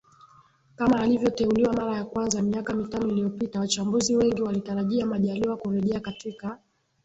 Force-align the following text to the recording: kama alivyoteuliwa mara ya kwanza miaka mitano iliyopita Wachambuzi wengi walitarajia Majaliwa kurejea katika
kama 0.75 0.99
alivyoteuliwa 0.99 1.73
mara 1.73 1.95
ya 1.95 2.03
kwanza 2.05 2.41
miaka 2.41 2.73
mitano 2.73 3.07
iliyopita 3.07 3.59
Wachambuzi 3.59 4.15
wengi 4.15 4.41
walitarajia 4.41 5.05
Majaliwa 5.05 5.57
kurejea 5.57 5.99
katika 5.99 6.59